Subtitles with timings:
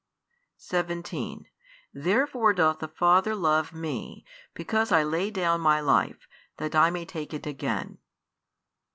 [0.57, 1.45] 17
[1.93, 6.27] Therefore doth the Father love Me, because I lay down My life,
[6.57, 7.99] that 1 may take it again.